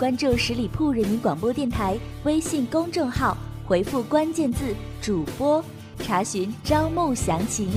[0.00, 5.62] 关注十里铺人民广播电台微信公众号，回复关键字“主播”，
[6.00, 7.68] 查询招募详情。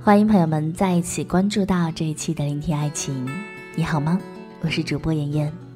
[0.00, 3.28] 欢迎朋友们在一起关注到这一期的聆听爱情，
[3.74, 4.16] 你好吗？
[4.60, 5.71] 我是主播妍妍。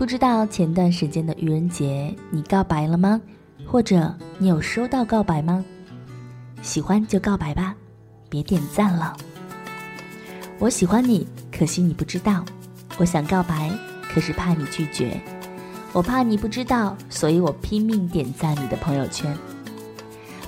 [0.00, 3.20] 不知道前段时间的愚人节你告白了吗？
[3.66, 5.62] 或者你有收到告白吗？
[6.62, 7.74] 喜欢就告白吧，
[8.30, 9.14] 别点赞了。
[10.58, 12.42] 我喜欢你，可惜你不知道。
[12.96, 13.70] 我想告白，
[14.02, 15.20] 可是怕你拒绝。
[15.92, 19.36] 我怕你不知道，所以我拼命点赞你的朋友圈。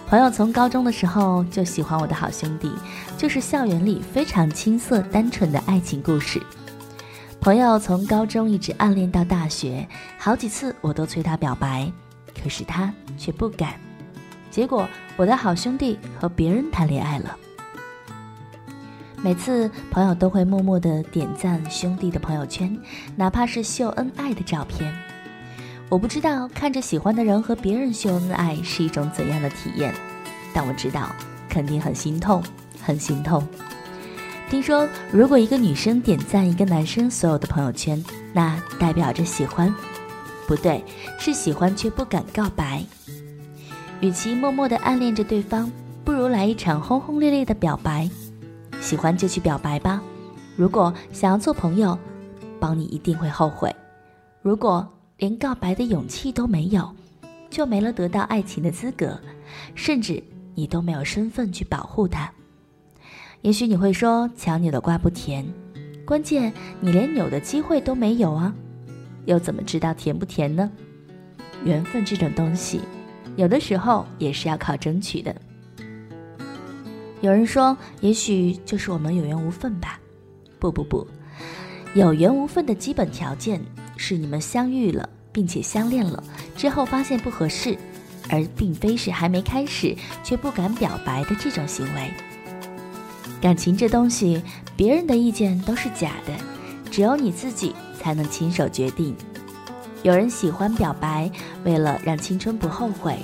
[0.07, 2.73] 朋友从高中的时候就喜欢我的好兄弟，
[3.19, 6.41] 就是校园里非常青涩单纯的爱情故事。
[7.43, 9.85] 朋友从高中一直暗恋到大学，
[10.17, 11.91] 好几次我都催他表白，
[12.41, 13.75] 可是他却不敢。
[14.49, 17.37] 结果我的好兄弟和别人谈恋爱了。
[19.25, 22.79] 每次朋友都会默默的点赞兄弟的朋友圈，
[23.17, 24.95] 哪怕是秀恩爱的照片。
[25.89, 29.93] 我不知道看着喜欢的人和别人秀恩爱是一种怎样的体验，
[30.55, 31.11] 但我知道
[31.49, 32.41] 肯定很心痛，
[32.81, 33.45] 很心痛。
[34.53, 39.75] 听说，如果一个女生点赞一个男生所有的朋友圈，那代表着喜欢，
[40.47, 40.85] 不对，
[41.19, 42.85] 是喜欢却不敢告白。
[44.03, 45.73] 与其默默的暗恋着对方，
[46.05, 48.07] 不如来一场轰轰烈烈的表白。
[48.79, 50.03] 喜欢就去表白吧。
[50.55, 51.99] 如果想要做朋友，
[52.61, 53.75] 帮你一定会后悔。
[54.43, 54.87] 如果
[55.17, 56.95] 连告白的勇气都没有，
[57.49, 59.19] 就没了得到爱情的资格，
[59.75, 60.23] 甚至
[60.55, 62.31] 你都没有身份去保护他。
[63.43, 65.45] 也许你会说，强扭的瓜不甜，
[66.05, 68.55] 关键你连扭的机会都没有啊，
[69.25, 70.71] 又怎么知道甜不甜呢？
[71.65, 72.81] 缘分这种东西，
[73.35, 75.35] 有的时候也是要靠争取的。
[77.21, 79.99] 有人说，也许就是我们有缘无分吧？
[80.61, 81.05] 不不不，
[81.95, 83.61] 有缘无分的基本条件
[83.97, 86.23] 是你们相遇了，并且相恋了
[86.57, 87.77] 之后发现不合适，
[88.31, 92.09] 而并非是还没开始却不敢表白的这种行为。
[93.41, 94.43] 感情这东西，
[94.77, 96.33] 别人的意见都是假的，
[96.91, 99.15] 只有你自己才能亲手决定。
[100.03, 101.31] 有人喜欢表白，
[101.65, 103.15] 为了让青春不后悔；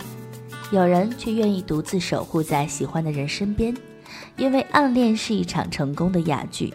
[0.70, 3.74] 有人却愿意独自守护在喜欢的人身边，
[4.36, 6.72] 因为暗恋是一场成功的哑剧，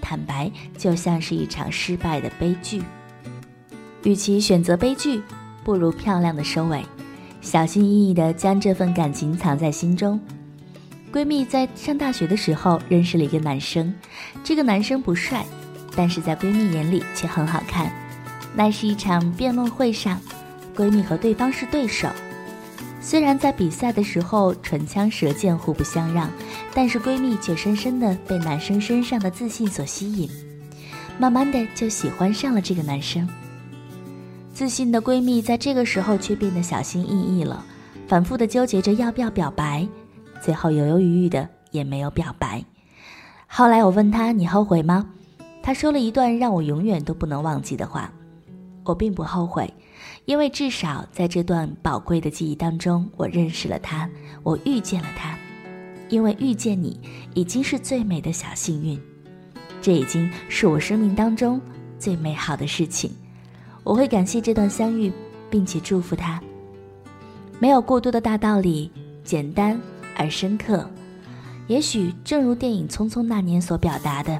[0.00, 2.82] 坦白就像是一场失败的悲剧。
[4.04, 5.22] 与其选择悲剧，
[5.64, 6.82] 不如漂亮的收尾，
[7.40, 10.20] 小心翼翼地将这份感情藏在心中。
[11.16, 13.90] 闺蜜在上大学的时候认识了一个男生，
[14.44, 15.46] 这个男生不帅，
[15.96, 17.90] 但是在闺蜜眼里却很好看。
[18.54, 20.20] 那是一场辩论会上，
[20.76, 22.06] 闺蜜和对方是对手。
[23.00, 26.30] 虽然在比赛的时候唇枪舌剑、互不相让，
[26.74, 30.28] 但是闺蜜却深深的被男生身上的自信所吸引，
[31.18, 33.26] 慢慢的就喜欢上了这个男生。
[34.52, 37.64] 自信的闺蜜在这个时候却变得小心翼翼了，
[38.06, 39.88] 反复的纠结着要不要表白。
[40.40, 42.64] 最后犹犹豫豫的也没有表白。
[43.46, 45.06] 后来我问他：“你后悔吗？”
[45.62, 48.12] 他说了一段让我永远都不能忘记的话
[48.84, 49.72] ：“我并不后悔，
[50.24, 54.08] 因为至少在这段宝贵的记忆当中，我认识了他，
[54.42, 55.36] 我遇见了他。
[56.08, 57.00] 因为遇见你
[57.34, 59.00] 已经是最美的小幸运，
[59.82, 61.60] 这已经是我生命当中
[61.98, 63.10] 最美好的事情。
[63.82, 65.12] 我会感谢这段相遇，
[65.50, 66.40] 并且祝福他。
[67.58, 68.90] 没有过多的大道理，
[69.24, 69.80] 简单。”
[70.16, 70.88] 而深刻，
[71.66, 74.38] 也许正如电影《匆匆那年》所表达的，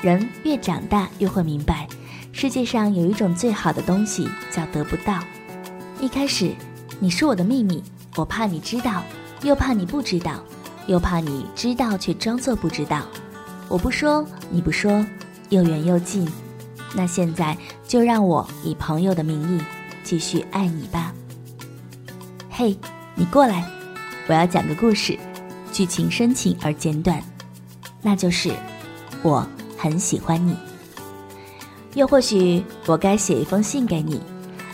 [0.00, 1.88] 人越长大越会明白，
[2.32, 5.18] 世界上有一种最好的东西叫得不到。
[6.00, 6.52] 一开始，
[7.00, 7.82] 你是我的秘密，
[8.16, 9.02] 我怕你知道，
[9.42, 10.42] 又怕你不知道，
[10.86, 13.02] 又怕你知道却装作不知道。
[13.68, 15.04] 我不说，你不说，
[15.48, 16.28] 又远又近。
[16.94, 17.56] 那现在
[17.88, 19.62] 就让我以朋友的名义
[20.04, 21.14] 继续爱你吧。
[22.50, 22.76] 嘿，
[23.14, 23.81] 你过来。
[24.28, 25.18] 我要讲个故事，
[25.72, 27.20] 剧情深情而简短，
[28.00, 28.52] 那就是
[29.22, 29.46] 我
[29.76, 30.56] 很喜欢你。
[31.94, 34.20] 又或许我该写一封信给你，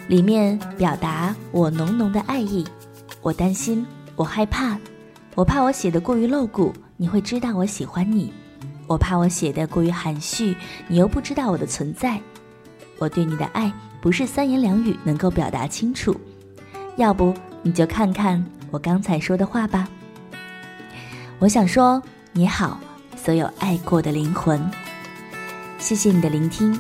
[0.07, 2.65] 里面表达我浓浓的爱意。
[3.23, 3.85] 我担心，
[4.17, 4.79] 我害怕，
[5.35, 8.31] 我怕我写的过于露骨，你会知道我喜欢你；
[8.87, 10.55] 我怕我写的过于含蓄，
[10.87, 12.21] 你又不知道我的存在。
[12.99, 16.15] 我对你的爱不是三言两语能够表达清楚，
[16.97, 19.89] 要不你就看看我刚才说的话吧。
[21.39, 22.81] 我想说，你好，
[23.17, 24.61] 所有爱过的灵魂，
[25.79, 26.79] 谢谢你的聆听。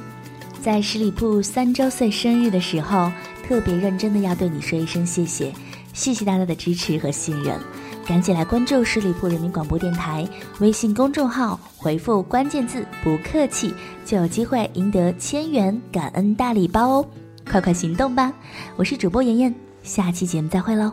[0.60, 3.10] 在十里铺三周岁生日的时候，
[3.46, 5.52] 特别认真的要对你说一声谢谢，
[5.92, 7.58] 谢谢大家的支持和信任，
[8.04, 13.72] 赶紧来关注十里铺人民广播电台微信公众号，回复关键字“不客气”，
[14.04, 17.06] 就有机会赢得千元感恩大礼包哦！
[17.48, 18.32] 快快行动吧！
[18.76, 19.54] 我是主播妍妍，
[19.84, 20.92] 下期节目再会喽，